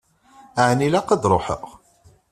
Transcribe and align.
Ɛni 0.67 0.83
ilaq 0.87 1.09
ad 1.11 1.23
ṛuḥeɣ? 1.33 1.67